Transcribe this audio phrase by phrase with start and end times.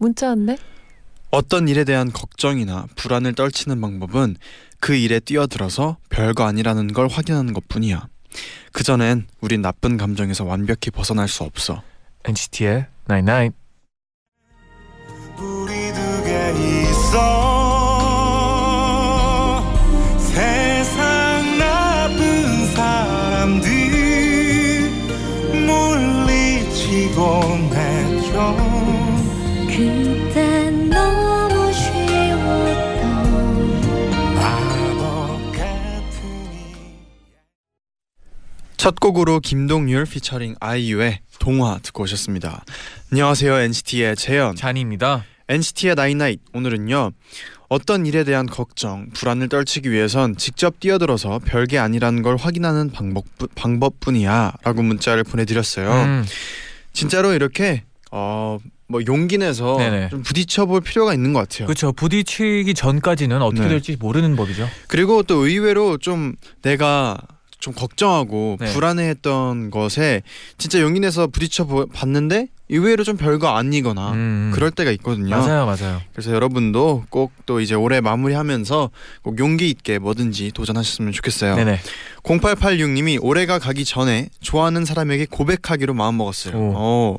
[0.00, 0.58] 문자 왔네.
[1.30, 4.36] 어떤 일에 대한 걱정이나 불안을 떨치는 방법은
[4.80, 8.08] 그 일에 뛰어들어서 별거 아니라는 걸 확인하는 것뿐이야.
[8.72, 11.82] 그전엔 우린 나쁜 감정에서 완벽히 벗어날 수 없어.
[12.24, 12.86] NCT의
[15.36, 17.49] 99.
[38.80, 42.64] 첫 곡으로 김동률 피처링 아이유의 동화 듣고 오셨습니다.
[43.12, 45.22] 안녕하세요 NCT의 재현, 쟈니입니다.
[45.50, 47.10] NCT의 나이나잇 오늘은요
[47.68, 54.82] 어떤 일에 대한 걱정, 불안을 떨치기 위해선 직접 뛰어들어서 별게 아니라는 걸 확인하는 방법 방법뿐이야라고
[54.82, 55.92] 문자를 보내드렸어요.
[55.92, 56.24] 음,
[56.94, 60.08] 진짜로 이렇게 어 뭐 용기 내서 네네.
[60.08, 61.66] 좀 부딪혀볼 필요가 있는 것 같아요.
[61.66, 61.92] 그렇죠.
[61.92, 63.68] 부딪히기 전까지는 어떻게 네.
[63.68, 64.68] 될지 모르는 법이죠.
[64.88, 67.16] 그리고 또 의외로 좀 내가
[67.60, 68.72] 좀 걱정하고 네.
[68.72, 70.22] 불안해했던 것에
[70.58, 75.30] 진짜 용기 내서 부딪혀 보- 봤는데 의외로 좀 별거 아니거나 음, 그럴 때가 있거든요.
[75.36, 76.00] 맞아요, 맞아요.
[76.12, 78.90] 그래서 여러분도 꼭 또 이제 올해 마무리하면서
[79.22, 81.56] 꼭 용기 있게 뭐든지 도전하셨으면 좋겠어요.
[81.56, 81.80] 네네.
[82.22, 86.54] 0886님이 올해가 가기 전에 좋아하는 사람에게 고백하기로 마음 먹었어요.
[86.56, 86.72] 오.
[86.76, 87.16] 어,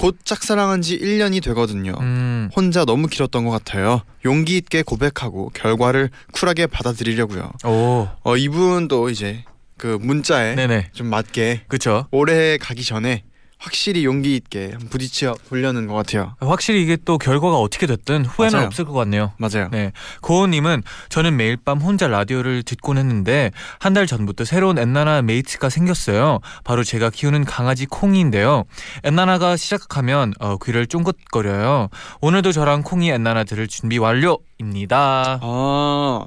[0.00, 1.92] 곧 짝사랑한 지 1년이 되거든요.
[2.00, 4.00] 음, 혼자 너무 길었던 것 같아요.
[4.24, 7.52] 용기 있게 고백하고 결과를 쿨하게 받아들이려고요.
[7.66, 9.44] 오, 어, 이분도 이제
[9.76, 10.88] 그 문자에 네네.
[10.94, 12.06] 좀 맞게 그렇죠.
[12.12, 13.24] 올해 가기 전에
[13.62, 16.34] 확실히 용기 있게 부딪혀 보려는 것 같아요.
[16.40, 18.66] 확실히 이게 또 결과가 어떻게 됐든 후회는 맞아요.
[18.66, 19.32] 없을 것 같네요.
[19.36, 19.68] 맞아요.
[19.70, 25.68] 네, 고은님은 저는 매일 밤 혼자 라디오를 듣곤 했는데 한 달 전부터 새로운 엔나나 mate가
[25.68, 26.38] 생겼어요.
[26.64, 28.64] 바로 제가 키우는 강아지 콩이인데요.
[29.04, 31.88] 엔나나가 시작하면 어, 귀를 쫑긋거려요.
[32.22, 35.40] 오늘도 저랑 콩이 엔나나 들을 준비 완료입니다.
[35.42, 36.24] 아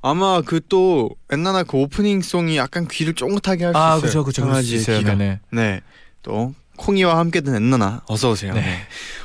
[0.00, 4.00] 아마 그 또 엔나나 그 오프닝 송이 약간 귀를 쫑긋하게 할수 아, 있어요.
[4.00, 4.98] 그죠, 그죠, 강아지의 있어요.
[4.98, 5.14] 귀가.
[5.14, 5.40] 네네.
[5.50, 5.80] 네.
[6.24, 8.52] 또 콩이와 함께 든 엔나나 어서 오세요.
[8.54, 8.80] 네.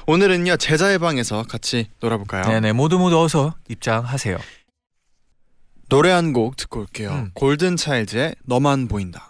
[0.06, 2.44] 오늘은요 제자의 방에서 같이 놀아볼까요?
[2.46, 4.38] 네네, 모두 모두 어서 입장하세요.
[5.90, 7.10] 노래 한 곡 듣고 올게요.
[7.10, 7.32] 음.
[7.34, 9.29] 골든 차일드의 너만 보인다.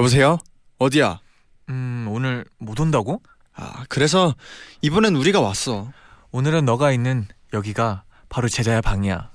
[0.00, 0.38] 여보세요?
[0.78, 1.20] 어디야?
[1.68, 3.20] 음, 오늘 못 온다고?
[3.54, 4.34] 아 그래서
[4.80, 5.92] 이번엔 우리가 왔어.
[6.30, 9.28] 오늘은 너가 있는 여기가 바로 제자의 방이야.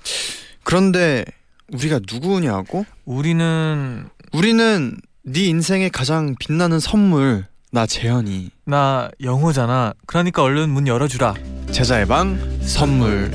[0.63, 1.23] 그런데
[1.71, 2.83] 우리가 누구냐고?
[3.05, 9.93] 우리는 우리는 네 인생의 가장 빛나는 선물 나 재현이 나 영호잖아.
[10.07, 11.35] 그러니까 얼른 문 열어주라.
[11.71, 13.29] 제자의 방 선물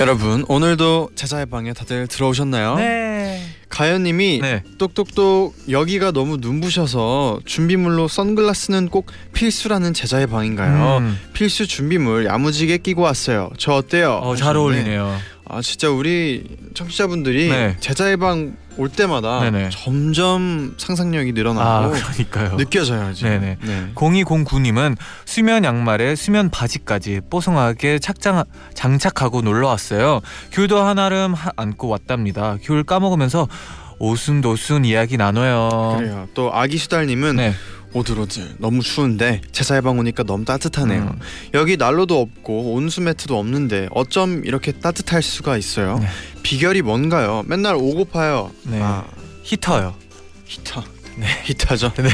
[0.00, 2.76] 여러분 오늘도 제자의 방에 다들 들어오셨나요?
[2.76, 3.40] 네.
[3.68, 4.62] 가연님이 네.
[4.78, 10.98] 똑똑똑 여기가 너무 눈부셔서 준비물로 선글라스는 꼭 필수라는 제자의 방인가요?
[10.98, 13.50] 음, 필수 준비물 야무지게 끼고 왔어요.
[13.56, 14.20] 저 어때요?
[14.22, 15.16] 어, 잘 어울리네요.
[15.46, 16.44] 아 진짜 우리
[16.74, 17.76] 청취자분들이 네.
[17.80, 19.70] 제자의 방 올 때마다 네네.
[19.70, 22.56] 점점 상상력이 아, 늘어나고 그러니까요.
[22.56, 23.30] 느껴져요 지금.
[23.30, 23.58] 네네.
[23.62, 23.92] 네.
[23.94, 28.42] 0209님은 수면 양말에 수면 바지까지 뽀송하게 착장
[28.74, 30.20] 장착하고 놀러 왔어요.
[30.52, 32.56] 귤도 한아름 하- 안고 왔답니다.
[32.62, 33.46] 귤 까먹으면서
[34.00, 35.96] 오순도순 이야기 나눠요.
[35.98, 36.28] 그래요.
[36.34, 37.54] 또 아기 수달님은 네.
[37.94, 41.02] 오들오들 너무 추운데 재쟈의 방 오니까 너무 따뜻하네요.
[41.02, 41.18] 음.
[41.54, 45.98] 여기 난로도 없고 온수 매트도 없는데 어쩜 이렇게 따뜻할 수가 있어요?
[46.00, 46.06] 네.
[46.42, 47.44] 비결이 뭔가요?
[47.46, 48.50] 맨날 오고파요.
[48.64, 48.80] 네.
[48.82, 49.04] 아
[49.44, 49.94] 히터요.
[50.46, 50.82] 히터.
[51.16, 51.26] 네.
[51.44, 51.92] 히터죠.
[51.94, 52.08] 네.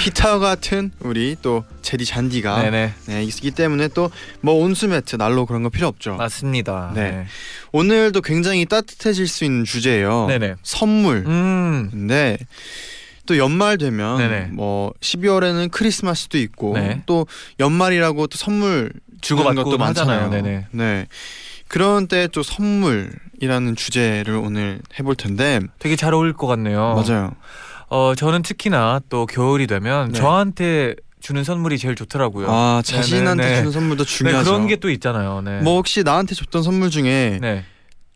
[0.00, 2.92] 히터 같은 우리 또 제디 잔디가 네네.
[3.06, 4.10] 네, 있기 때문에 또
[4.42, 6.16] 뭐 온수 매트, 난로 그런 거 필요 없죠.
[6.16, 6.92] 맞습니다.
[6.94, 7.24] 네.
[7.72, 10.26] 오늘도 굉장히 따뜻해질 수 있는 주제예요.
[10.26, 10.56] 네네.
[10.62, 11.24] 선물.
[11.26, 11.88] 음.
[11.90, 12.36] 근데
[13.26, 14.48] 또 연말 되면 네네.
[14.52, 17.02] 뭐 12월에는 크리스마스도 있고 네.
[17.06, 17.26] 또
[17.60, 20.30] 연말이라고 또 선물 주는 주고받고 것도 많잖아요.
[20.30, 20.66] 네네.
[20.72, 21.06] 네.
[21.68, 26.94] 그런 때 또 선물이라는 주제를 오늘 해볼 텐데 되게 잘 어울릴 것 같네요.
[26.94, 27.32] 맞아요.
[27.88, 30.18] 어, 저는 특히나 또 겨울이 되면 네.
[30.18, 32.46] 저한테 주는 선물이 제일 좋더라고요.
[32.50, 33.56] 아 자신한테 네네네.
[33.58, 34.50] 주는 선물도 네, 중요하죠.
[34.50, 35.40] 그런 게 또 있잖아요.
[35.42, 35.60] 네.
[35.60, 37.64] 뭐 혹시 나한테 줬던 선물 중에 네.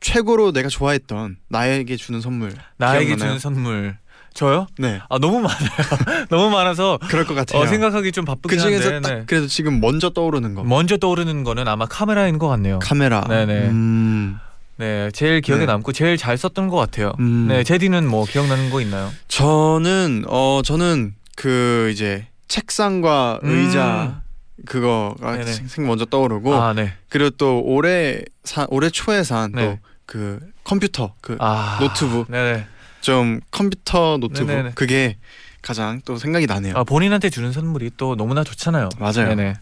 [0.00, 3.38] 최고로 내가 좋아했던 나에게 주는 선물 나에게 기억나나요?
[3.38, 3.96] 주는 선물.
[4.36, 4.66] 저요?
[4.78, 5.70] 네 아, 너무 많아요.
[6.28, 7.62] 너무 많아서 그럴 것 같아요.
[7.62, 9.08] 어, 생각하기 좀 바쁘긴 그 중에서 한데.
[9.08, 9.22] 딱 네.
[9.26, 12.78] 그래도 지금 먼저 떠오르는 거 먼저 떠오르는 거는 아마 카메라인 것 같네요.
[12.80, 13.22] 카메라.
[13.22, 13.68] 네네.
[13.68, 14.38] 음,
[14.76, 15.66] 네, 제일 기억에 네.
[15.66, 17.12] 남고 제일 잘 썼던 것 같아요.
[17.18, 17.46] 음.
[17.48, 19.10] 네, 재디는 뭐 기억나는 거 있나요?
[19.28, 23.48] 저는 어 저는 그 이제 책상과 음.
[23.48, 24.20] 의자
[24.66, 25.52] 그거가 네네.
[25.52, 26.92] 생생 먼저 떠오르고 아, 네.
[27.08, 29.80] 그리고 또 올해 산 올해 초에 산 또 네.
[30.04, 32.66] 그 컴퓨터 그 아, 노트북 네네.
[33.06, 34.70] 좀 컴퓨터 노트북 네네네.
[34.74, 35.16] 그게
[35.62, 36.74] 가장 또 생각이 나네요.
[36.74, 38.88] 아, 본인한테 주는 선물이 또 너무나 좋잖아요.
[38.98, 39.28] 맞아요.
[39.28, 39.54] 네네.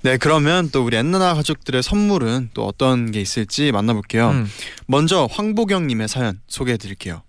[0.00, 4.30] 네 그러면 또 우리 엔나나 가족들의 선물은 또 어떤 게 있을지 만나볼게요.
[4.30, 4.48] 음.
[4.86, 7.20] 먼저 황보경님의 사연 소개해드릴게요.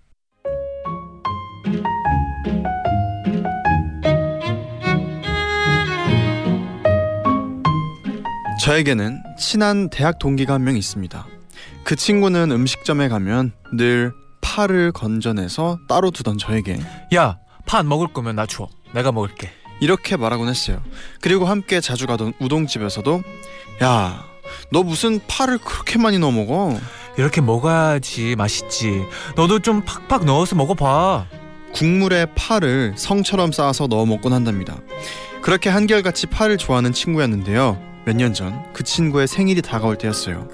[8.60, 11.26] 저에게는 친한 대학 동기가 한 명 있습니다.
[11.84, 14.12] 그 친구는 음식점에 가면 늘
[14.54, 16.78] 파를 건져내서 따로 두던 저에게
[17.14, 18.68] 야, 파 안 먹을 거면 나 줘.
[18.92, 19.50] 내가 먹을게.
[19.80, 20.80] 이렇게 말하곤 했어요.
[21.20, 23.22] 그리고 함께 자주 가던 우동집에서도
[23.82, 24.24] 야,
[24.70, 26.78] 너 무슨 파를 그렇게 많이 넣어 먹어?
[27.18, 29.02] 이렇게 먹어야지 맛있지.
[29.34, 31.26] 너도 좀 팍팍 넣어서 먹어봐.
[31.72, 34.76] 국물에 파를 성처럼 쌓아서 넣어 먹곤 한답니다.
[35.42, 37.82] 그렇게 한결같이 파를 좋아하는 친구였는데요.
[38.06, 40.46] 몇 년 전 그 친구의 생일이 다가올 때였어요.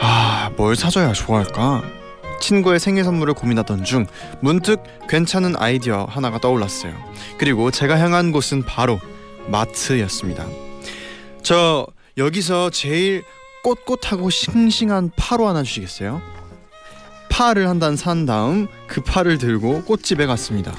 [0.00, 1.82] 아, 뭘 사줘야 좋아할까?
[2.44, 4.06] 친구의 생일 선물을 고민하던 중
[4.42, 6.92] 문득 괜찮은 아이디어 하나가 떠올랐어요.
[7.38, 9.00] 그리고 제가 향한 곳은 바로
[9.48, 10.44] 마트였습니다.
[11.42, 11.86] 저
[12.18, 13.24] 여기서 제일
[13.62, 16.20] 꼿꼿하고 싱싱한 파로 하나 주시겠어요?
[17.30, 20.72] 파를 한 단 산 다음 그 파를 들고 꽃집에 갔습니다.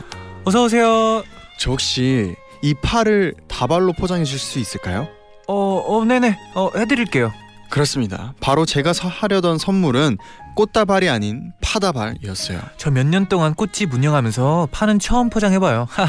[0.46, 1.24] 어서 오세요.
[1.60, 5.08] 저 혹시 이 파를 다발로 포장해 줄 수 있을까요?
[5.48, 6.38] 어, 어, 네네.
[6.54, 7.34] 어, 해드릴게요.
[7.72, 8.36] 그렇습니다.
[8.40, 10.18] 바로 제가 사 하려던 선물은
[10.56, 12.60] 꽃다발이 아닌 파다발이었어요.
[12.78, 15.88] 저 몇 년 동안 꽃집 운영하면서 파는 처음 포장해봐요.
[15.92, 16.07] 하.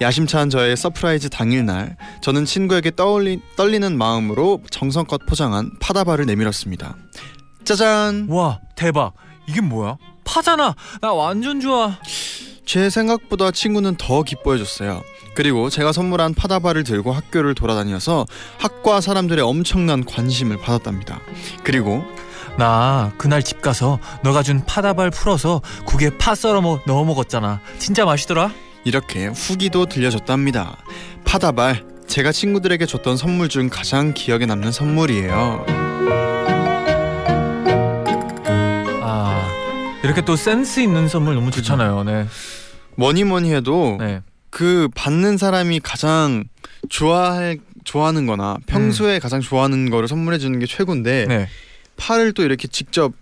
[0.00, 6.96] 야심찬 저의 서프라이즈 당일날 저는 친구에게 떠올리, 떨리는 마음으로 정성껏 포장한 파다발을 내밀었습니다.
[7.64, 8.26] 짜잔!
[8.28, 9.12] 와, 대박.
[9.48, 9.96] 이게 뭐야?
[10.24, 10.74] 파잖아.
[11.00, 11.98] 나 완전 좋아.
[12.66, 15.02] 제 생각보다 친구는 더 기뻐해줬어요.
[15.34, 18.26] 그리고 제가 선물한 파다발을 들고 학교를 돌아다녀서
[18.58, 21.20] 학과 사람들의 엄청난 관심을 받았답니다.
[21.62, 22.04] 그리고
[22.58, 27.60] 나 그날 집 가서 너가 준 파다발 풀어서 국에 파 썰어 먹, 넣어 먹었잖아.
[27.78, 28.50] 진짜 맛있더라.
[28.84, 30.78] 이렇게 후기도 들려줬답니다.
[31.24, 35.66] 파다발 제가 친구들에게 줬던 선물 중 가장 기억에 남는 선물이에요.
[39.02, 39.48] 아,
[40.02, 42.04] 이렇게 또 센스 있는 선물 너무 좋잖아요.
[42.04, 42.26] 네.
[42.94, 44.22] 뭐니 뭐니 해도 네.
[44.48, 46.44] 그 받는 사람이 가장
[46.88, 51.48] 좋아할 좋아하는거나 평소에 가장 좋아하는 거를 선물해 주는 게 최고인데 네.
[51.96, 53.12] 파를 또 이렇게 직접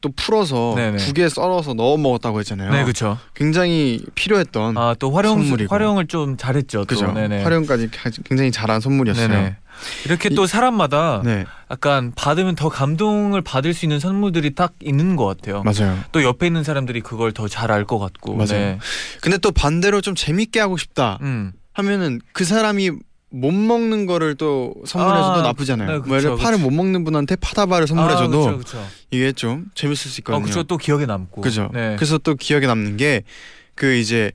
[0.00, 0.98] 또 풀어서 네네.
[0.98, 2.70] 국에 썰어서 넣어 먹었다고 했잖아요.
[2.70, 3.18] 네, 그렇죠.
[3.34, 5.74] 굉장히 필요했던 아, 또 활용 선물이고.
[5.74, 6.80] 활용을 좀 잘했죠.
[6.80, 6.84] 또.
[6.84, 7.06] 그죠.
[7.06, 9.28] 활용까지 가- 굉장히 잘한 선물이었어요.
[9.28, 9.56] 네네.
[10.04, 15.24] 이렇게 또 사람마다 네, 약간 받으면 더 감동을 받을 수 있는 선물들이 딱 있는 것
[15.24, 15.62] 같아요.
[15.62, 15.98] 맞아요.
[16.12, 18.34] 또 옆에 있는 사람들이 그걸 더 잘 알 것 같고.
[18.34, 18.48] 맞아요.
[18.50, 18.78] 네.
[19.22, 21.52] 근데 또 반대로 좀 재밌게 하고 싶다 음.
[21.72, 22.90] 하면은 그 사람이
[23.34, 25.90] 못 먹는 거를 또 선물해줘도 아, 나쁘잖아요.
[25.90, 26.70] 네, 뭐 그쵸, 파를 그쵸.
[26.70, 28.86] 못 먹는 분한테 파다발을 선물해줘도 아, 그쵸.
[29.10, 30.44] 이게 좀 재밌을 수 어, 있거든요.
[30.44, 30.62] 그쵸.
[30.62, 31.40] 또 기억에 남고.
[31.40, 31.70] 그죠.
[31.72, 31.96] 네.
[31.96, 33.22] 그래서 또 기억에 남는 게
[33.74, 34.32] 그 이제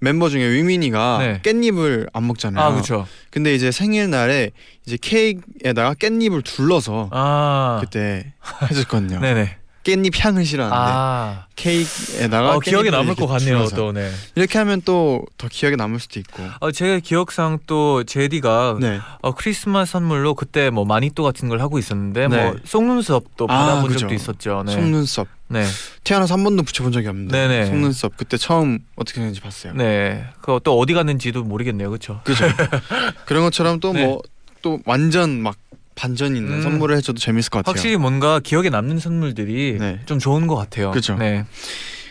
[0.00, 1.40] 멤버 중에 위민이가 네.
[1.42, 2.64] 깻잎을 안 먹잖아요.
[2.64, 3.06] 아, 그렇죠.
[3.30, 4.50] 근데 이제 생일날에
[4.84, 7.78] 이제 케이크에다가 깻잎을 둘러서 아.
[7.80, 8.32] 그때
[8.70, 9.20] 해줬거든요.
[9.22, 9.56] 네네.
[9.84, 11.46] 깻잎 향을 싫어하는데 아.
[11.56, 13.66] 케이크에다가 어, 기억에 남을 것 같네요.
[13.74, 14.10] 또 네.
[14.34, 16.42] 이렇게 하면 또 더 기억에 남을 수도 있고.
[16.60, 19.00] 어, 제 기억상 또 제디가 네.
[19.22, 22.44] 어, 크리스마스 선물로 그때 뭐 마니또 같은 걸 하고 있었는데 네.
[22.44, 24.00] 뭐 속눈썹도 아, 받아본 그죠.
[24.00, 24.62] 적도 있었죠.
[24.66, 24.72] 네.
[24.72, 25.26] 속눈썹.
[25.48, 25.64] 네.
[26.04, 27.66] 태어나서 한 번도 붙여본 적이 없는데 네네.
[27.66, 29.72] 속눈썹 그때 처음 어떻게 되는지 봤어요.
[29.74, 30.26] 네.
[30.40, 31.88] 그거 또 어디 갔는지도 모르겠네요.
[31.88, 32.20] 그렇죠?
[32.24, 32.44] 그죠.
[33.24, 34.78] 그런 것처럼 또 뭐또 네.
[34.84, 35.56] 완전 막
[35.94, 36.62] 반전 있는 음.
[36.62, 37.72] 선물을 해줘도 재밌을 것 같아요.
[37.72, 40.00] 확실히 뭔가 기억에 남는 선물들이 네.
[40.06, 40.90] 좀 좋은 것 같아요.
[40.90, 41.16] 그죠.
[41.16, 41.44] 네.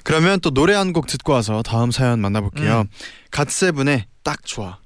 [0.04, 2.82] 그러면 또 노래 한 곡 듣고 와서 다음 사연 만나볼게요.
[2.82, 2.88] 음.
[3.32, 4.78] 갓세븐의 딱 좋아.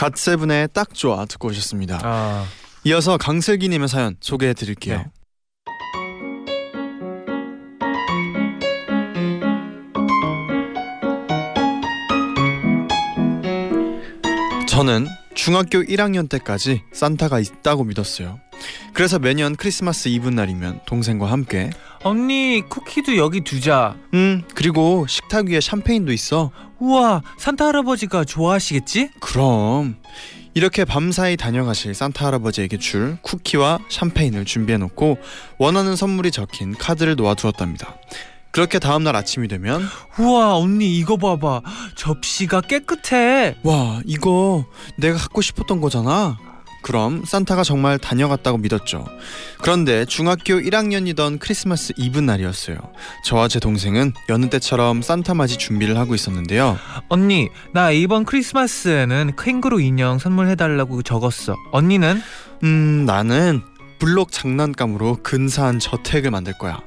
[0.00, 2.00] 갓세븐의 딱 좋아 듣고 오셨습니다.
[2.02, 2.46] 아,
[2.84, 4.96] 이어서 강슬기님의 사연 소개해 드릴게요.
[4.96, 5.04] 네.
[14.66, 18.40] 저는 중학교 1학년 때까지 산타가 있다고 믿었어요.
[18.94, 21.68] 그래서 매년 크리스마스 이브 날이면 동생과 함께
[22.02, 23.96] 언니 쿠키도 여기 두자.
[24.14, 26.50] 음 그리고 식탁 위에 샴페인도 있어.
[26.78, 29.10] 우와 산타 할아버지가 좋아하시겠지?
[29.20, 29.96] 그럼
[30.54, 35.18] 이렇게 밤사이 다녀가실 산타 할아버지에게 줄 쿠키와 샴페인을 준비해 놓고
[35.58, 37.96] 원하는 선물이 적힌 카드를 놓아두었답니다.
[38.50, 39.82] 그렇게 다음날 아침이 되면
[40.18, 41.60] 우와 언니 이거 봐봐
[41.96, 43.56] 접시가 깨끗해.
[43.62, 44.64] 와 이거
[44.96, 46.38] 내가 갖고 싶었던 거잖아.
[46.82, 49.06] 그럼 산타가 정말 다녀갔다고 믿었죠.
[49.60, 52.76] 그런데 중학교 1학년이던 크리스마스 이브 날이었어요.
[53.24, 56.78] 저와 제 동생은 여느 때처럼 산타 맞이 준비를 하고 있었는데요.
[57.08, 61.56] 언니 나 이번 크리스마스에는 캥거루 인형 선물해달라고 적었어.
[61.72, 62.22] 언니는?
[62.64, 63.62] 음 나는
[63.98, 66.80] 블록 장난감으로 근사한 저택을 만들 거야.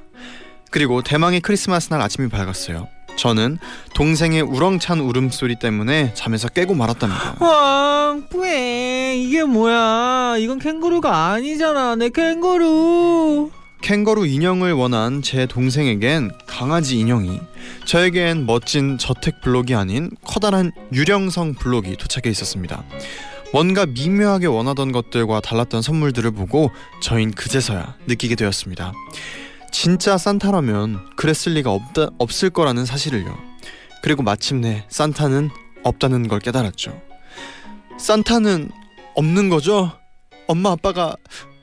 [0.71, 2.87] 그리고 대망의 크리스마스 날 아침이 밝았어요.
[3.15, 3.57] 저는
[3.93, 7.35] 동생의 우렁찬 울음소리 때문에 잠에서 깨고 말았답니다.
[7.39, 10.35] 왕 뿌에 이게 뭐야?
[10.39, 13.51] 이건 캥거루가 아니잖아 내 캥거루.
[13.81, 17.41] 캥거루 인형을 원한 제 동생에겐 강아지 인형이
[17.85, 22.83] 저에겐 멋진 저택 블록이 아닌 커다란 유령성 블록이 도착해 있었습니다.
[23.51, 28.93] 뭔가 미묘하게 원하던 것들과 달랐던 선물들을 보고 저흰 그제서야 느끼게 되었습니다.
[29.73, 33.35] 진짜 산타라면 그랬을 리가 없다, 없을 거라는 사실을요.
[34.03, 35.49] 그리고 마침내 산타는
[35.81, 37.01] 없다는 걸 깨달았죠.
[37.97, 38.69] 산타는
[39.15, 39.91] 없는 거죠?
[40.47, 41.15] 엄마 아빠가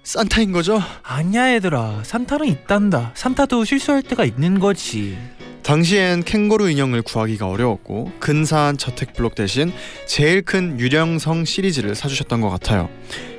[0.02, 0.82] 산타인 거죠?
[1.04, 3.12] 아니야 얘들아 산타는 있단다.
[3.14, 5.16] 산타도 실수할 때가 있는 거지.
[5.62, 9.72] 당시엔 캥거루 인형을 구하기가 어려웠고 근사한 저택 블록 대신
[10.06, 12.88] 제일 큰 유령성 시리즈를 사주셨던 것 같아요.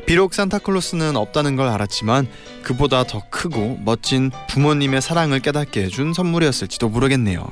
[0.05, 2.27] 비록 산타클로스는 없다는 걸 알았지만
[2.63, 7.49] 그보다 더 크고 멋진 부모님의 사랑을 깨닫게 해준 선물이었을지도 모르겠네요.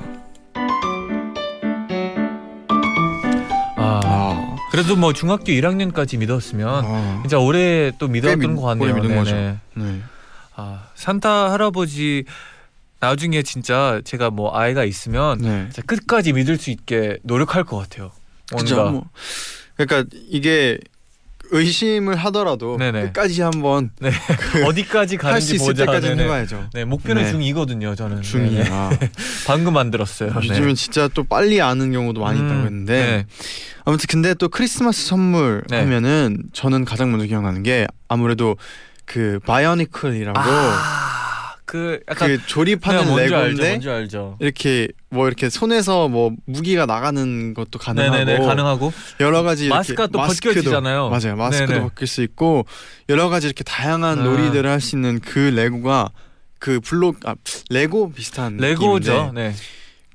[3.76, 8.94] 아 아, 그래도 뭐 중학교 1학년까지 믿었으면 아, 진짜 오래 또 믿었던 믿- 것 같네요.
[8.94, 9.34] 믿은 거죠.
[9.34, 10.00] 네.
[10.54, 12.24] 아 산타 할아버지
[13.00, 15.68] 나중에 진짜 제가 뭐 아이가 있으면 네.
[15.86, 18.12] 끝까지 믿을 수 있게 노력할 것 같아요.
[18.56, 18.90] 그죠.
[18.90, 19.04] 뭐,
[19.76, 20.78] 그러니까 이게
[21.52, 23.02] 의심을 하더라도 네네.
[23.06, 24.10] 끝까지 한번 네.
[24.66, 26.24] 어디까지 할 가는지 수 있을 네네.
[26.24, 26.70] 해봐야죠.
[26.72, 27.32] 네 목표는 네.
[27.32, 27.96] 중2거든요.
[27.96, 28.68] 저는 중이 네.
[28.70, 28.90] 아,
[29.46, 30.32] 방금 만들었어요.
[30.40, 30.48] 네.
[30.48, 33.26] 요즘은 진짜 또 빨리 아는 경우도 많이 있다고 음, 했는데 네.
[33.84, 35.78] 아무튼 근데 또 크리스마스 선물 네.
[35.80, 38.56] 하면은 저는 가장 먼저 기억나는 게 아무래도
[39.04, 41.19] 그 바이오니클이라고 아,
[41.70, 43.34] 그 약간 그 조립하는 네, 알죠.
[43.36, 44.36] 레고인데 뭔지 알죠.
[44.40, 50.18] 이렇게 뭐 이렇게 손에서 뭐 무기가 나가는 것도 가능하고 네네네 가능하고 여러 가지 마스크가 또
[50.20, 51.10] 벗겨지잖아요.
[51.10, 51.80] 맞아요 마스크도 네네.
[51.84, 52.66] 벗길 수 있고
[53.08, 54.22] 여러 가지 이렇게 다양한 아.
[54.24, 56.10] 놀이들을 할 수 있는 그 레고가
[56.58, 57.36] 그 블록 아
[57.68, 59.12] 레고 비슷한 레고죠.
[59.32, 59.54] 느낌인데 네.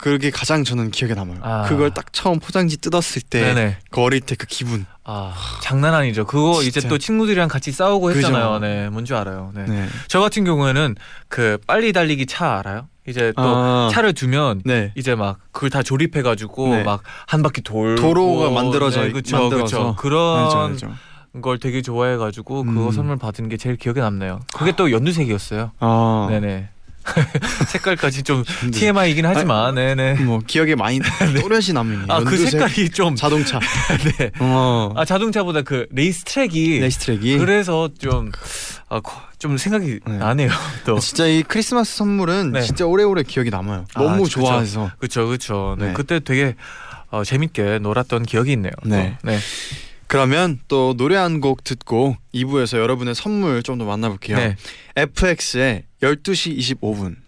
[0.05, 1.39] 그게 가장 저는 기억에 남아요.
[1.41, 1.63] 아.
[1.63, 3.77] 그걸 딱 처음 포장지 뜯었을 때 네네.
[3.89, 4.85] 그 어릴 때 그 기분.
[5.03, 5.33] 아
[5.63, 6.25] 장난 아니죠.
[6.27, 6.89] 그거 이제 진짜.
[6.89, 8.17] 또 친구들이랑 같이 싸우고 그죠.
[8.19, 8.59] 했잖아요.
[8.59, 9.51] 네, 뭔지 알아요.
[9.55, 9.65] 네.
[9.67, 9.87] 네.
[10.07, 10.95] 저 같은 경우에는
[11.27, 12.87] 그 빨리 달리기 차 알아요?
[13.07, 13.89] 이제 또 아.
[13.91, 14.91] 차를 두면 네.
[14.93, 16.83] 이제 막 그걸 다 조립해 가지고 네.
[16.83, 19.77] 막한 바퀴 돌고 도로가 만들어져 네, 있- 그쵸, 만들어서.
[19.77, 19.95] 그쵸.
[19.97, 20.91] 그런 알죠, 알죠.
[21.41, 22.91] 걸 되게 좋아해 가지고 그거 음.
[22.91, 24.41] 선물 받은 게 제일 기억에 남네요.
[24.55, 25.71] 그게 또 연두색이었어요.
[25.79, 26.69] 아, 네네.
[27.69, 30.15] 색깔까지 좀 근데 TMI이긴 하지만, 네네.
[30.23, 30.99] 뭐 기억에 많이
[31.41, 33.59] 또렷이 남는 아 그 색깔이 좀, 자동차.
[34.17, 34.31] 네.
[34.39, 34.91] 어.
[34.95, 37.37] 아 자동차보다 그 레이스 트랙이 레이스 트랙이.
[37.37, 38.31] 그래서 좀,
[38.89, 40.17] 아, 거- 좀 생각이 네.
[40.17, 40.49] 나네요.
[40.85, 40.99] 또.
[40.99, 42.61] 진짜 이 크리스마스 선물은 네.
[42.61, 43.85] 진짜 오래오래 기억이 남아요.
[43.93, 44.39] 아, 너무 그쵸.
[44.41, 44.91] 좋아해서.
[44.99, 45.75] 그쵸, 그쵸.
[45.79, 45.87] 네.
[45.87, 45.93] 네.
[45.93, 46.55] 그때 되게
[47.11, 48.71] 어, 재밌게 놀았던 기억이 있네요.
[48.83, 48.89] 또.
[48.89, 49.17] 네.
[49.23, 49.37] 네.
[50.07, 54.37] 그러면 또 노래 한 곡 듣고 2부에서 여러분의 선물 좀 더 만나볼게요.
[54.37, 54.55] 네.
[54.95, 57.24] FX의 12시 25분.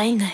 [0.00, 0.32] night night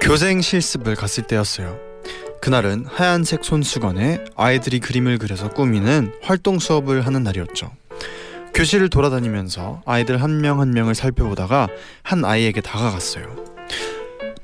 [0.00, 1.78] 교생 실습을 갔을 때였어요.
[2.40, 7.70] 그날은 하얀색 손수건에 아이들이 그림을 그려서 꾸미는 활동 수업을 하는 날이었죠.
[8.54, 11.68] 교실을 돌아다니면서 아이들 한 명 한 명을 살펴보다가
[12.02, 13.56] 한 아이에게 다가갔어요.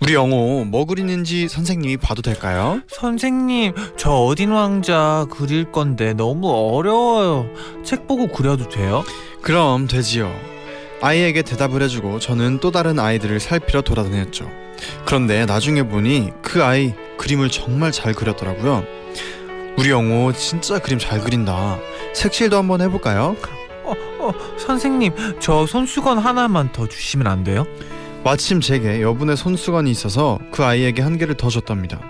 [0.03, 2.81] 우리 영호 뭐 그리는지 선생님이 봐도 될까요?
[2.89, 7.47] 선생님, 저 어린 왕자 그릴 건데 너무 어려워요.
[7.85, 9.05] 책 보고 그려도 돼요?
[9.43, 10.35] 그럼 되지요.
[11.03, 14.51] 아이에게 대답을 해주고 저는 또 다른 아이들을 살피러 돌아다녔죠.
[15.05, 18.85] 그런데 나중에 보니 그 아이 그림을 정말 잘 그렸더라고요.
[19.79, 21.79] 우리 영호 진짜 그림 잘 그린다.
[22.13, 23.37] 색칠도 한번 해볼까요?
[23.85, 27.67] 어, 어, 선생님, 저 손수건 하나만 더 주시면 안 돼요?
[28.25, 32.01] 마침 제게 여분의 손수건이 있어서 그 아이에게 한 개를 더 줬답니다.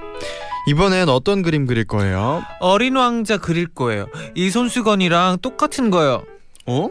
[0.69, 2.43] 이번엔 어떤 그림 그릴 거예요?
[2.61, 4.07] 어린 왕자 그릴 거예요.
[4.35, 6.23] 이 손수건이랑 똑같은 거요.
[6.67, 6.91] 어?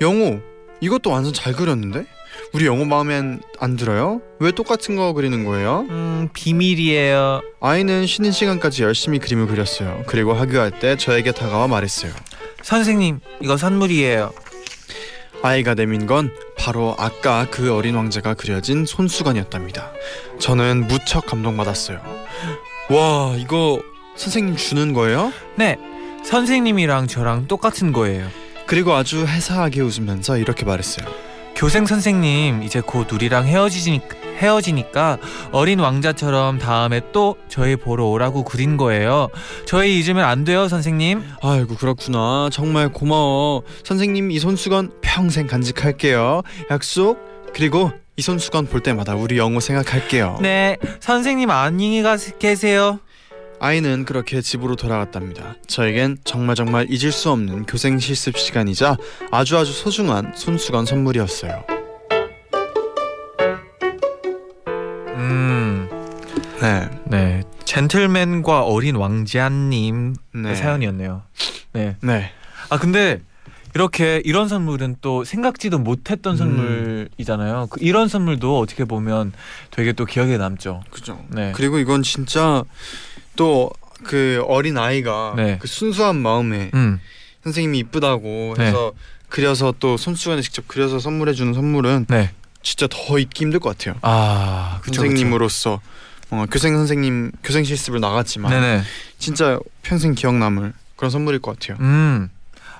[0.00, 0.40] 영호
[0.80, 2.06] 이것도 완전 잘 그렸는데?
[2.54, 4.22] 우리 영호 마음엔 안 들어요?
[4.40, 5.86] 왜 똑같은 거 그리는 거예요?
[5.90, 7.42] 음, 비밀이에요.
[7.60, 10.02] 아이는 쉬는 시간까지 열심히 그림을 그렸어요.
[10.06, 12.12] 그리고 학교할 때 저에게 다가와 말했어요.
[12.62, 14.32] 선생님, 이거 선물이에요.
[15.42, 19.92] 아이가 내민 건 바로 아까 그 어린 왕자가 그려진 손수건이었답니다.
[20.38, 22.00] 저는 무척 감동받았어요.
[22.90, 23.80] 와, 이거
[24.16, 25.32] 선생님 주는 거예요?
[25.56, 25.78] 네,
[26.24, 28.28] 선생님이랑 저랑 똑같은 거예요.
[28.66, 31.06] 그리고 아주 해사하게 웃으면서 이렇게 말했어요.
[31.60, 34.00] 교생 선생님, 이제 곧 우리랑 헤어지니,
[34.38, 35.18] 헤어지니까
[35.52, 39.28] 어린 왕자처럼 다음에 또 저희 보러 오라고 그린 거예요.
[39.66, 41.22] 저희 잊으면 안 돼요, 선생님.
[41.42, 42.48] 아이고 그렇구나.
[42.50, 43.62] 정말 고마워.
[43.84, 46.40] 선생님 이 손수건 평생 간직할게요.
[46.70, 47.18] 약속.
[47.52, 50.38] 그리고 이 손수건 볼 때마다 우리 영호 생각할게요.
[50.40, 53.00] 네, 선생님 안녕히 가 계세요.
[53.62, 55.54] 아이는 그렇게 집으로 돌아갔답니다.
[55.66, 58.96] 저에겐 정말 정말 잊을 수 없는 교생 실습 시간이자
[59.30, 61.62] 아주 아주 소중한 손수건 선물이었어요.
[65.16, 65.90] 음,
[66.62, 71.22] 네, 네, 젠틀맨과 어린 왕자님 네, 사연이었네요.
[71.74, 71.96] 네.
[72.00, 72.32] 네,
[72.70, 73.20] 아 근데
[73.74, 76.36] 이렇게 이런 선물은 또 생각지도 못했던 음.
[76.38, 77.68] 선물이잖아요.
[77.70, 79.32] 그 이런 선물도 어떻게 보면
[79.70, 80.82] 되게 또 기억에 남죠.
[80.90, 81.22] 그죠.
[81.28, 81.52] 네.
[81.54, 82.64] 그리고 이건 진짜
[83.40, 83.70] 또
[84.02, 85.58] 그 어린 아이가 네.
[85.60, 87.00] 그 순수한 마음에 음,
[87.44, 88.66] 선생님이 이쁘다고 네.
[88.66, 88.92] 해서
[89.28, 92.30] 그려서 또 손수건에 직접 그려서 선물해 주는 선물은 네.
[92.62, 93.96] 진짜 더 잊기 힘들 것 같아요.
[94.02, 95.80] 아, 그쵸, 선생님으로서
[96.30, 98.50] 어, 교생 선생님 교생 실습을 나갔지만.
[98.50, 98.82] 네네.
[99.18, 101.76] 진짜 평생 기억 남을 그런 선물일 것 같아요.
[101.80, 102.30] 음.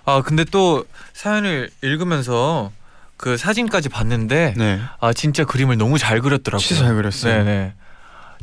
[0.05, 2.73] 아 근데 또 사연을 읽으면서
[3.16, 4.81] 그 사진까지 봤는데 네.
[5.01, 6.66] 아 진짜 그림을 너무 잘 그렸더라고요.
[6.66, 7.44] 진짜 잘 그렸어요.
[7.44, 7.75] 네네.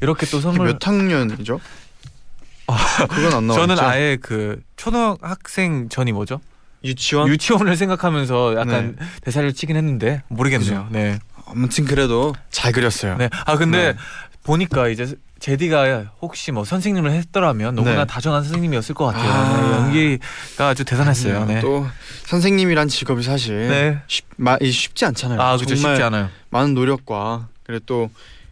[0.02, 1.60] 이렇게 또 선물 몇 학년이죠?
[3.10, 3.68] 그건 안 나왔죠.
[3.68, 6.42] 저는 아예 그 초등학생 전이 뭐죠?
[6.84, 7.30] 유치원.
[7.30, 10.88] 유치원을 생각하면서 약간 대사를 치긴 했는데 모르겠네요.
[10.92, 11.20] 네.
[11.46, 13.18] 아무튼 그래도 잘 그렸어요.
[13.18, 13.30] 네.
[13.46, 13.98] 아 근데 네.
[14.44, 18.06] 보니까 이제 제디가 혹시 뭐 선생님을 했더라면 너무나 네.
[18.06, 19.32] 다정한 선생님이었을 것 같아요.
[19.32, 19.62] 아.
[19.62, 21.46] 네, 연기가 아주 대단했어요.
[21.46, 21.62] 네.
[21.62, 21.88] 또
[22.26, 24.02] 선생님이란 직업이 사실 네.
[24.08, 25.40] 쉽, 마, 이 쉽지 않잖아요.
[25.40, 26.30] 아 그죠 정말 쉽지 않아요.
[26.50, 28.10] 많은 노력과 그리고 또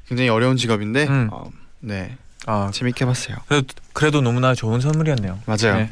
[0.08, 1.30] 굉장히 어려운 직업인데 음.
[1.32, 1.50] 어,
[1.80, 3.38] 네 아 재밌게 봤어요.
[3.48, 5.40] 그래도 그래도 너무나 좋은 선물이었네요.
[5.46, 5.78] 맞아요.
[5.78, 5.90] 네.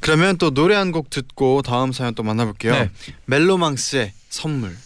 [0.00, 2.72] 그러면 또 노래 한 곡 듣고 다음 사연 또 만나볼게요.
[2.72, 2.90] 네.
[3.26, 4.76] 멜로망스의 선물.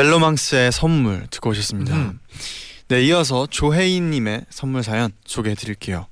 [0.00, 1.94] 멜로망스의 선물 듣고 오셨습니다.
[1.94, 2.18] 음.
[2.88, 6.06] 네, 이어서 조혜인 님의 선물 사연 소개해 드릴게요.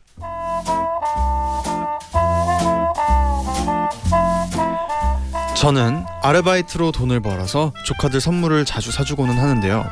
[5.56, 9.86] 저는 아르바이트로 돈을 벌어서 조카들 선물을 자주 사주고는 하는데요.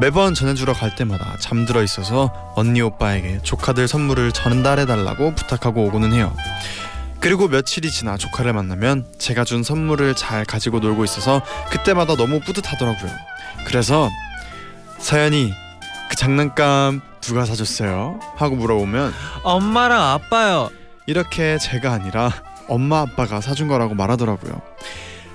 [0.00, 6.34] 매번 전해주러 갈 때마다 잠들어 있어서 언니 오빠에게 조카들 선물을 전달해 달라고 부탁하고 오고는 해요.
[7.26, 13.10] 그리고 며칠이 지나 조카를 만나면 제가 준 선물을 잘 가지고 놀고 있어서 그때마다 너무 뿌듯하더라고요.
[13.66, 14.08] 그래서
[14.98, 15.52] 서연이
[16.08, 18.20] 그 장난감 누가 사줬어요?
[18.36, 19.12] 하고 물어보면
[19.42, 20.70] 엄마랑 아빠요.
[21.06, 22.30] 이렇게 제가 아니라
[22.68, 24.62] 엄마 아빠가 사준 거라고 말하더라고요.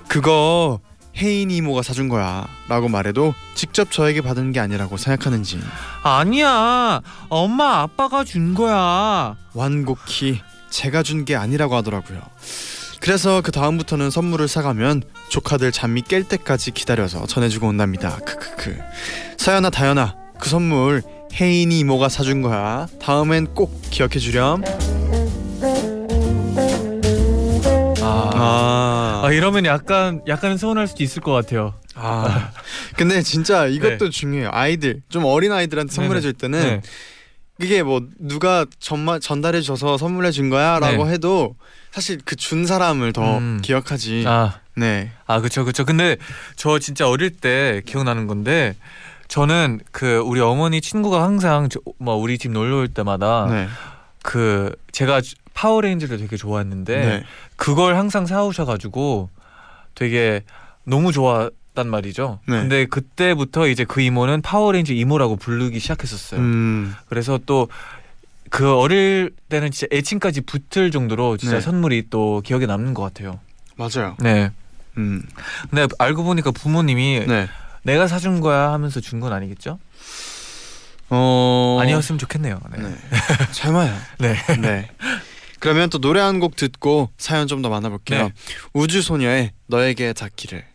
[0.08, 0.80] 그거
[1.18, 5.60] 혜인 이모가 사준 거야 라고 말해도 직접 저에게 받은 게 아니라고 생각하는지
[6.04, 7.02] 아니야.
[7.28, 9.36] 엄마 아빠가 준 거야.
[9.54, 10.40] 완곡히
[10.72, 12.20] 제가 준 게 아니라고 하더라고요.
[13.00, 18.18] 그래서 그 다음부터는 선물을 사가면 조카들 잠이 깰 때까지 기다려서 전해주고 온답니다.
[18.26, 18.78] 크크크.
[19.38, 21.04] 서연아 다연아 그 선물
[21.34, 22.88] 혜인이 이모가 사준 거야.
[23.00, 24.64] 다음엔 꼭 기억해 주렴.
[28.02, 31.74] 아, 아, 아 이러면 약간 약간 서운할 수도 있을 것 같아요.
[31.96, 32.52] 아.
[32.98, 34.10] 근데 진짜 이것도 네.
[34.10, 34.50] 중요해요.
[34.52, 36.82] 아이들 좀 어린 아이들한테 선물해 줄 때는 네.
[37.62, 41.12] 그게 뭐 누가 전마, 전달해 줘서 선물해 준 거야라고 네.
[41.14, 41.56] 해도
[41.92, 43.60] 사실 그 준 사람을 더 음.
[43.62, 44.24] 기억하지.
[44.28, 45.12] 아, 네.
[45.28, 45.86] 아 그쵸 그쵸.
[45.86, 46.18] 근데
[46.56, 48.76] 저 진짜 어릴 때 기억나는 건데
[49.28, 53.68] 저는 그 우리 어머니 친구가 항상 저, 뭐 우리 집 놀러 올 때마다 네.
[54.24, 55.22] 그 제가
[55.54, 57.24] 파워레인저를 되게 좋아했는데 네.
[57.58, 59.30] 그걸 항상 사오셔가지고
[59.94, 60.42] 되게
[60.84, 62.40] 너무 좋았단 말이죠.
[62.48, 62.60] 네.
[62.60, 66.40] 근데 그때부터 이제 그 이모는 파워레인저 이모라고 부르기 시작했었어요.
[66.42, 66.96] 음.
[67.08, 67.68] 그래서 또
[68.50, 71.62] 그 어릴 때는 진짜 애칭까지 붙을 정도로 진짜 네.
[71.62, 73.40] 선물이 또 기억에 남는 것 같아요.
[73.78, 74.18] 맞아요.
[74.20, 74.52] 네.
[74.98, 75.24] 음.
[75.70, 77.48] 근데 알고 보니까 부모님이 네.
[77.84, 79.80] 내가 사준 거야 하면서 준 건 아니겠죠?
[81.10, 81.78] 어.
[81.82, 82.60] 아니었으면 좋겠네요.
[82.76, 82.82] 네.
[82.90, 82.96] 네.
[83.54, 83.96] 설마요.
[84.20, 84.36] 네.
[84.60, 84.90] 네.
[85.60, 88.24] 그러면 또 노래 한 곡 듣고 사연 좀 더 만나볼게요.
[88.24, 88.34] 네.
[88.74, 90.66] 우주소녀의 너에게 닿기를.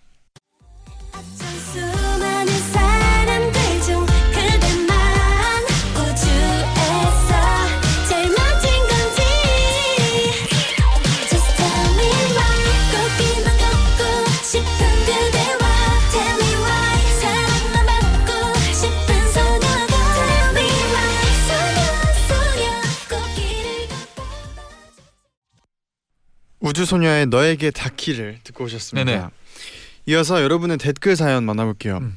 [26.87, 29.05] 소녀의 너에게 닿기를 듣고 오셨습니다.
[29.05, 29.27] 네네.
[30.07, 31.99] 이어서 여러분의 댓글 사연 만나볼게요.
[31.99, 32.16] 음.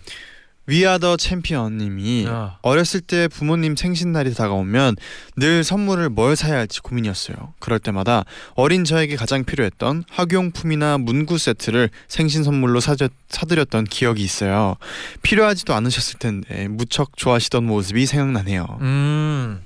[0.70, 2.60] 위아더 챔피언님이 야.
[2.62, 4.98] 어렸을 때 부모님 생신날이 다가오면
[5.36, 7.56] 늘 선물을 뭘 사야 할지 고민이었어요.
[7.58, 14.76] 그럴 때마다 어린 저에게 가장 필요했던 학용품이나 문구 세트를 생신 선물로 사드, 사드렸던 기억이 있어요.
[15.24, 18.78] 필요하지도 않으셨을 텐데 무척 좋아하시던 모습이 생각나네요.
[18.82, 19.62] 음.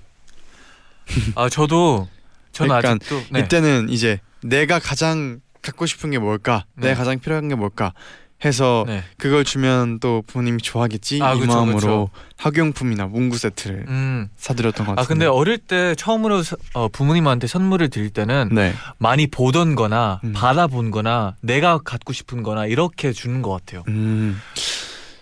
[1.35, 2.07] 아 저도
[2.53, 3.41] 저는 그러니까 아직도 네.
[3.41, 6.87] 이때는 이제 내가 가장 갖고 싶은 게 뭘까, 네.
[6.89, 7.93] 내가 가장 필요한 게 뭘까
[8.43, 9.01] 해서 네.
[9.17, 12.09] 그걸 주면 또 부모님이 좋아하겠지 아, 이 그쵸, 마음으로 그쵸.
[12.35, 14.27] 학용품이나 문구 세트를 음.
[14.35, 15.01] 사드렸던 것 같아요.
[15.03, 20.19] 아 근데 어릴 때 처음으로 서- 어, 부모님한테 선물을 드릴 때는 네, 많이 보던 거나
[20.25, 20.33] 음.
[20.33, 23.83] 받아본 거나 내가 갖고 싶은 거나 이렇게 주는 것 같아요.
[23.87, 24.37] 음,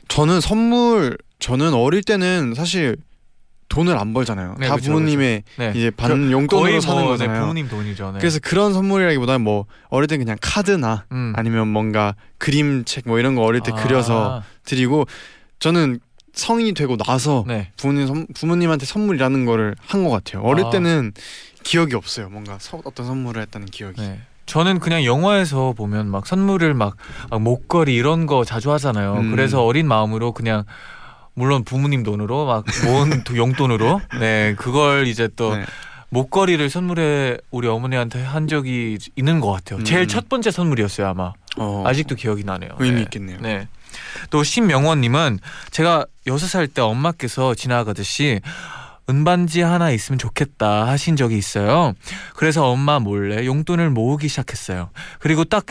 [0.08, 2.98] 저는 선물 저는 어릴 때는 사실
[3.72, 4.56] 돈을 안 벌잖아요.
[4.60, 5.72] 네, 다 그쵸, 부모님의 네.
[5.76, 7.40] 이제 반 용돈으로 거의 사는 뭐 네, 거잖아요.
[7.42, 8.12] 부모님 돈이죠.
[8.12, 8.20] 네.
[8.20, 11.32] 그래서 그런 선물이라기보다는 뭐 어릴 때 그냥 카드나 음.
[11.38, 15.06] 아니면 뭔가 그림책 뭐 이런 거 어릴 때 아, 그려서 드리고
[15.60, 16.00] 저는
[16.34, 17.72] 성인이 되고 나서 네.
[17.78, 20.44] 부모님 선- 부모님한테 선물이라는 거를 한 것 같아요.
[20.44, 20.70] 어릴 아.
[20.70, 21.14] 때는
[21.64, 22.30] 기억이 없어요.
[22.30, 24.02] 뭔가 서- 어떤 선물을 했다는 기억이.
[24.02, 24.20] 네.
[24.48, 26.98] 저는 그냥 영화에서 보면 막 선물을 막,
[27.30, 29.14] 막 목걸이 이런 거 자주 하잖아요.
[29.14, 29.32] 음.
[29.32, 30.66] 그래서 어린 마음으로 그냥
[31.34, 35.66] 물론 부모님 돈으로 막 모은 도- 용돈으로 네 그걸 이제 또 네.
[36.10, 39.80] 목걸이를 선물해 우리 어머니한테 한 적이 있는 것 같아요.
[39.80, 39.84] 음.
[39.86, 41.32] 제일 첫 번째 선물이었어요 아마.
[41.58, 42.72] 어, 아직도 기억이 나네요.
[42.80, 43.02] 의미 네.
[43.04, 43.38] 있겠네요.
[43.42, 43.68] 네.
[44.30, 45.40] 또 신명원님은
[45.72, 48.42] 제가 여섯 살 때 엄마께서 지나가듯이
[49.10, 51.94] 은반지 하나 있으면 좋겠다 하신 적이 있어요.
[52.36, 54.90] 그래서 엄마 몰래 용돈을 모으기 시작했어요.
[55.20, 55.66] 그리고 딱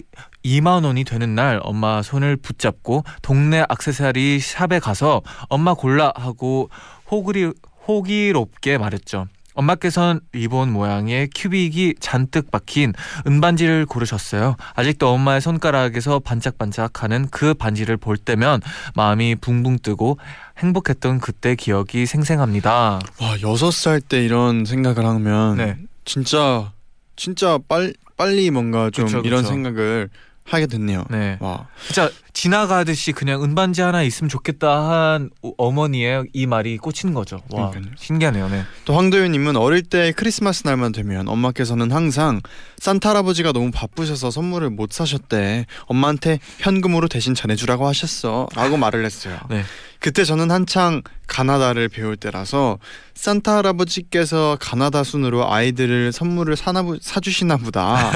[0.45, 6.71] 2만 원이 되는 날 엄마 손을 붙잡고 동네 액세서리 샵에 가서 엄마 골라 하고
[7.11, 7.53] 호기리,
[7.87, 9.27] 호기롭게 말했죠.
[9.55, 12.93] 엄마께서는 리본 모양의 큐빅이 잔뜩 박힌
[13.27, 14.57] 은반지를 고르셨어요.
[14.75, 18.61] 아직도 엄마의 손가락에서 반짝반짝하는 그 반지를 볼 때면
[18.95, 20.19] 마음이 붕붕 뜨고
[20.61, 23.01] 행복했던 그때 기억이 생생합니다.
[23.20, 25.77] 와 여섯 살 때 이런 생각을 하면 네.
[26.05, 26.73] 진짜
[27.16, 29.53] 진짜 빨 빨리 뭔가 좀 그쵸, 이런 그쵸.
[29.53, 30.11] 생각을
[30.44, 31.05] 하게 됐네요.
[31.11, 31.38] 네.
[31.40, 37.42] 와 진짜 지나가듯이 그냥 은반지 하나 있으면 좋겠다 한 어머니의 이 말이 꽂히는 거죠.
[37.50, 37.94] 와, 그러니까요.
[37.98, 38.48] 신기하네요.
[38.48, 38.64] 네.
[38.87, 42.40] 또 황도윤님은 어릴 때 크리스마스 날만 되면 엄마께서는 항상
[42.79, 45.66] 산타 할아버지가 너무 바쁘셔서 선물을 못 사셨대.
[45.85, 49.38] 엄마한테 현금으로 대신 전해주라고 하셨어.라고 말을 했어요.
[49.50, 49.62] 네.
[50.00, 52.79] 그때 저는 한창 가나다를 배울 때라서
[53.14, 58.11] 산타 할아버지께서 가나다 순으로 아이들을 선물을 사나 보, 사주시나 보다.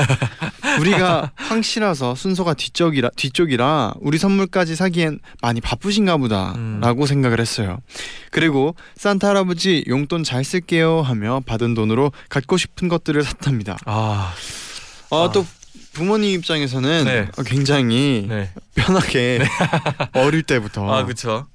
[0.81, 7.07] 우리가 황씨라서 순서가 뒤쪽이라 뒤쪽이라 우리 선물까지 사기엔 많이 바쁘신가 보다라고 음.
[7.07, 7.79] 생각을 했어요.
[8.31, 13.77] 그리고 산타 할아버지 용돈 잘 쓸게요 하며 받은 돈으로 갖고 싶은 것들을 샀답니다.
[13.87, 14.33] 아,
[15.11, 15.31] 아, 아.
[15.33, 15.47] 또
[15.93, 17.29] 부모님 입장에서는 네.
[17.47, 18.51] 굉장히 네.
[18.75, 19.41] 편하게
[20.15, 21.47] 어릴 때부터 아, 그렇죠.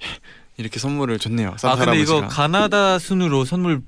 [0.58, 1.50] 이렇게 선물을 줬네요.
[1.54, 2.41] 아, 산타 근데 이거 할아버지가.
[2.43, 3.82] 가나다 순으로 선물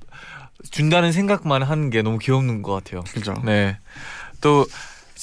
[0.70, 3.02] 준다는 생각만 하는 게 너무 귀여운 것 같아요.
[3.12, 3.34] 그죠.
[3.44, 3.78] 네.
[4.40, 4.66] 또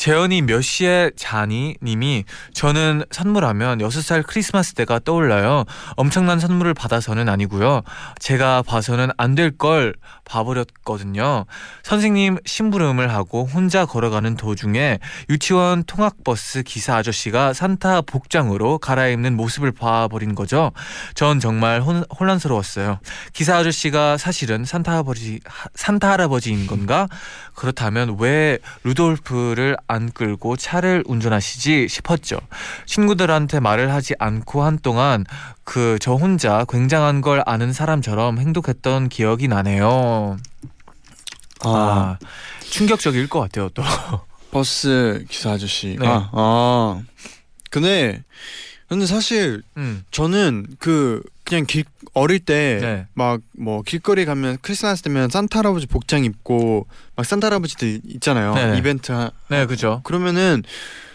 [0.03, 1.75] 재현이 몇 시에 자니?
[1.83, 5.65] 님이 저는 선물하면 6살 크리스마스 때가 떠올라요.
[5.97, 7.81] 엄청난 선물을 받아서는 아니고요.
[8.17, 11.45] 제가 봐서는 안 될 걸 봐버렸거든요.
[11.83, 20.33] 선생님 심부름을 하고 혼자 걸어가는 도중에 유치원 통학버스 기사 아저씨가 산타 복장으로 갈아입는 모습을 봐버린
[20.33, 20.71] 거죠.
[21.13, 22.99] 전 정말 혼, 혼란스러웠어요.
[23.33, 27.07] 기사 아저씨가 사실은 산타 할아버지 하- 산타 할아버지인 건가?
[27.53, 32.39] 그렇다면 왜 루돌프를 안 끌고 차를 운전하시지 싶었죠.
[32.85, 35.25] 친구들한테 말을 하지 않고 한동안
[35.65, 40.37] 그 저 혼자 굉장한 걸 아는 사람처럼 행동했던 기억이 나네요.
[41.61, 42.17] 아,
[42.61, 43.69] 충격적일 것 같아요.
[43.69, 43.83] 또.
[44.51, 45.97] 버스 기사 아저씨.
[45.99, 46.07] 네.
[46.07, 47.01] 아, 아.
[47.69, 48.23] 근데
[48.87, 51.83] 근데 사실 음, 저는 그 그냥 길
[52.19, 53.07] 어릴 때 네.
[53.13, 58.53] 막뭐 길거리 가면 크리스마스 되면 산타 할아버지 복장 입고 막 산타 할아버지들 있잖아요.
[58.53, 58.77] 네네.
[58.77, 60.01] 이벤트 하, 네, 그죠.
[60.03, 60.63] 그러면은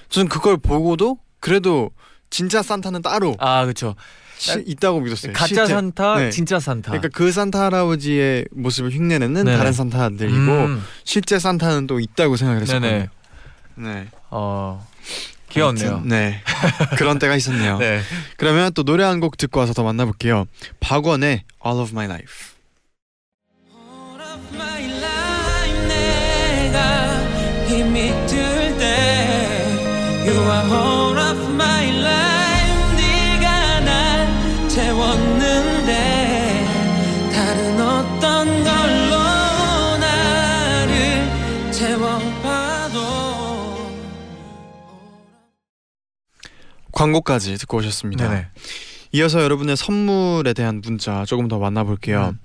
[0.08, 1.90] 저는 그걸 보고도 그래도
[2.30, 3.94] 진짜 산타는 따로 아, 그렇죠.
[4.38, 5.32] 시- 있다고 믿었어요.
[5.32, 5.66] 가짜 실제.
[5.66, 6.30] 산타, 네.
[6.30, 6.90] 진짜 산타.
[6.90, 9.56] 그러니까 그 산타 할아버지의 모습을 흉내내는 네네.
[9.56, 13.06] 다른 산타들이고 음, 실제 산타는 또 있다고 생각을 했었거든요.
[13.76, 14.08] 네.
[14.30, 14.84] 어,
[15.54, 15.90] 귀여웠네요.
[15.92, 16.40] 아무튼, 네.
[16.98, 17.78] 그런 때가 있었네요.
[17.82, 18.00] 네.
[18.36, 20.46] 그러면 또 노래 한 곡 듣고 와서 더 만나볼게요.
[20.80, 22.54] 박원의 All of My Life.
[27.68, 28.84] 힘이 들때
[30.26, 32.23] You are all of my life
[46.94, 48.28] 광고까지 듣고 오셨습니다.
[48.28, 48.46] 네네.
[49.12, 52.34] 이어서 여러분의 선물에 대한 문자 조금 더 만나볼게요.
[52.34, 52.38] 음.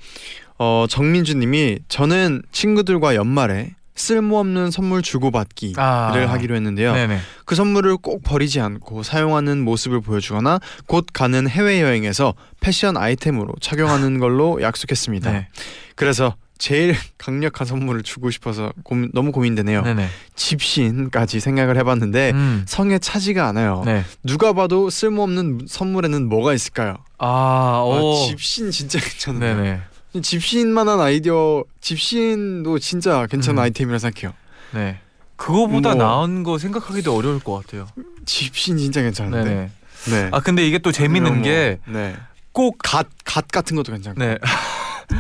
[0.60, 6.12] 어, 정민주님이 저는 친구들과 연말에 쓸모없는 선물 주고받기를 아.
[6.14, 6.94] 하기로 했는데요.
[6.94, 7.20] 네네.
[7.46, 14.20] 그 선물을 꼭 버리지 않고 사용하는 모습을 보여주거나 곧 가는 해외 여행에서 패션 아이템으로 착용하는
[14.20, 15.32] 걸로 약속했습니다.
[15.32, 15.48] 네.
[15.96, 19.82] 그래서 제일 강력한 선물을 주고 싶어서 고민, 너무 고민되네요.
[19.82, 20.08] 네네.
[20.36, 22.66] 집신까지 생각을 해봤는데 음.
[22.68, 23.82] 성에 차지가 않아요.
[23.86, 24.04] 네.
[24.24, 26.98] 누가 봐도 쓸모없는 선물에는 뭐가 있을까요?
[27.18, 28.14] 아, 아, 오.
[28.28, 29.56] 집신 진짜 괜찮은데.
[29.56, 30.22] 네네.
[30.22, 33.64] 집신만한 아이디어, 집신도 진짜 괜찮은 음.
[33.64, 34.34] 아이템이라 생각해요.
[34.72, 35.00] 네.
[35.38, 36.04] 그거보다 뭐.
[36.04, 37.88] 나은 거 생각하기도 어려울 것 같아요.
[38.26, 39.44] 집신 진짜 괜찮은데.
[39.44, 39.72] 네네.
[40.10, 40.30] 네.
[40.32, 42.16] 아 근데 이게 또 재밌는 뭐, 게 네.
[42.52, 44.20] 꼭 갓, 갓 같은 것도 괜찮고.
[44.20, 44.38] 네.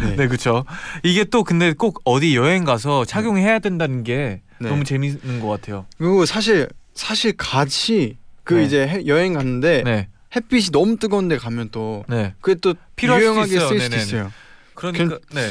[0.01, 0.15] 네.
[0.15, 0.65] 네, 그렇죠.
[1.03, 4.69] 이게 또 근데 꼭 어디 여행 가서 착용해야 된다는 게 네.
[4.69, 5.85] 너무 재밌는 것 같아요.
[5.97, 8.63] 그리고 사실 사실 갓이 그 네.
[8.65, 12.33] 이제 해- 여행 갔는데 네, 햇빛이 너무 뜨거운데 가면 또 네.
[12.41, 13.59] 그게 또 필요할 유용하게.
[13.59, 13.95] 쓸 수도.
[13.95, 14.31] 있어요.
[14.75, 15.49] 그러니까 네.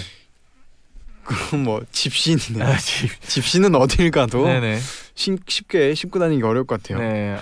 [1.24, 2.64] 그럼 뭐 집신이네.
[2.64, 3.20] 아, 집.
[3.20, 4.78] 집신은 어딜 가도 네네.
[5.14, 7.00] 쉽, 쉽게 싣고 다니기 어려울 것 같아요.
[7.06, 7.36] 네.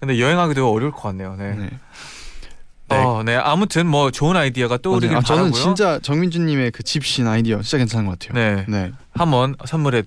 [0.00, 1.36] 근데 여행하기도 어려울 것 같네요.
[1.36, 1.68] 네.
[2.88, 2.96] 네.
[2.96, 3.04] 네.
[3.04, 3.36] 어, 네.
[3.36, 5.18] 아무튼 뭐 좋은 아이디어가 떠오르길 맞아요.
[5.18, 5.62] 아, 저는 바라고요.
[5.62, 8.34] 진짜 정민주님의 그 집신 아이디어 진짜 괜찮은 것 같아요.
[8.34, 8.64] 네.
[8.68, 8.92] 네.
[9.12, 10.02] 한번 선물해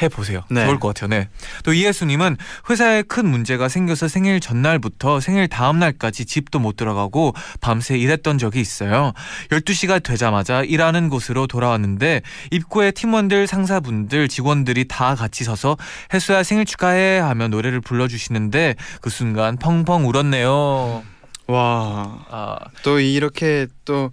[0.00, 0.42] 해 보세요.
[0.50, 0.64] 네.
[0.64, 1.08] 좋을 것 같아요.
[1.08, 1.28] 네.
[1.64, 2.36] 또 이혜수님은
[2.70, 8.60] 회사에 큰 문제가 생겨서 생일 전날부터 생일 다음 날까지 집도 못 들어가고 밤새 일했던 적이
[8.60, 9.12] 있어요.
[9.50, 15.76] 12시가 되자마자 일하는 곳으로 돌아왔는데 입구에 팀원들, 상사분들, 직원들이 다 같이 서서
[16.14, 21.02] 혜수야 생일 축하해 하며 노래를 불러주시는데 그 순간 펑펑 울었네요.
[21.46, 22.24] 와.
[22.30, 24.10] 아, 또 이렇게 또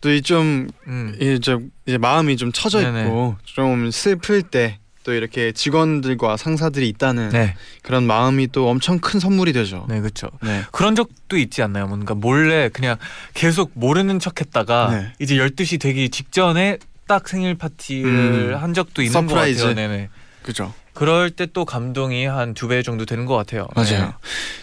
[0.00, 3.02] 또이좀 음, 이제 이제 마음이 좀 처져 네네.
[3.02, 9.18] 있고 좀 슬플 때 또 이렇게 직원들과 상사들이 있다는 네, 그런 마음이 또 엄청 큰
[9.20, 9.86] 선물이 되죠.
[9.88, 10.28] 네, 그렇죠.
[10.42, 10.62] 네.
[10.70, 11.86] 그런 적도 있지 않나요?
[11.86, 12.96] 뭔가 몰래 그냥
[13.34, 15.12] 계속 모르는 척했다가 네.
[15.18, 18.62] 이제 12시 되기 직전에 딱 생일 파티를 음.
[18.62, 19.62] 한 적도 있는 surprise.
[19.62, 19.88] 것 같아요.
[19.88, 20.08] 네네.
[20.42, 20.72] 그죠.
[20.94, 23.66] 그럴 때 또 감동이 한 두 배 정도 되는 것 같아요.
[23.74, 24.14] 맞아요.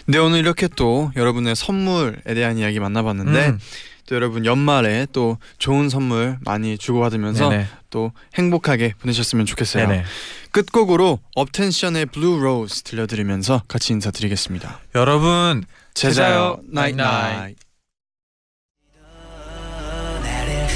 [0.06, 3.60] 네 오늘 이렇게 또 여러분의 선물에 대한 이야기 만나봤는데 음,
[4.08, 7.68] 또 여러분 연말에 또 좋은 선물 많이 주고받으면서 네네.
[7.90, 9.88] 또 행복하게 보내셨으면 좋겠어요.
[9.88, 10.04] 네네.
[10.52, 14.80] 끝곡으로 업텐션의 Blue Rose 들려드리면서 같이 인사드리겠습니다.
[14.96, 15.64] 여러분
[15.94, 17.56] 제자요 나잇 나잇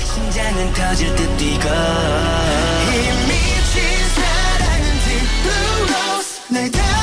[0.04, 1.64] 심장은 터질 듯 뛰고
[6.56, 7.03] 이